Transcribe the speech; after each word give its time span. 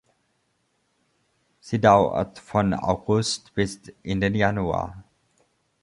Sie 1.59 1.79
dauert 1.79 2.39
von 2.39 2.73
August 2.73 3.53
bis 3.53 3.79
in 4.01 4.19
den 4.19 4.33
Januar. 4.33 5.03